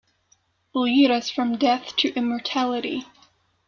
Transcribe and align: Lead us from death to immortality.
Lead 0.73 1.11
us 1.11 1.29
from 1.29 1.59
death 1.59 1.95
to 1.97 2.11
immortality. 2.15 3.05